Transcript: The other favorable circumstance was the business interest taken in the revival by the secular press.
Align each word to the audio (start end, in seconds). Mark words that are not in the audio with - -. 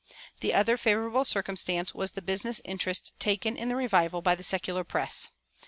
The 0.39 0.55
other 0.55 0.77
favorable 0.77 1.23
circumstance 1.25 1.93
was 1.93 2.13
the 2.13 2.23
business 2.23 2.59
interest 2.65 3.13
taken 3.19 3.55
in 3.55 3.69
the 3.69 3.75
revival 3.75 4.23
by 4.23 4.33
the 4.33 4.41
secular 4.41 4.83
press. 4.83 5.29